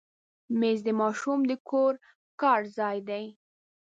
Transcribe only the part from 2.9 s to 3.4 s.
دی.